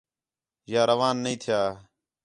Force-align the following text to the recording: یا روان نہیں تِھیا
یا 0.71 0.81
روان 0.89 1.15
نہیں 1.23 1.39
تِھیا 1.41 1.61